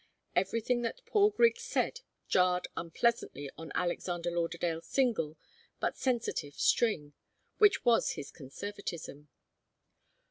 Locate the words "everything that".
0.35-1.05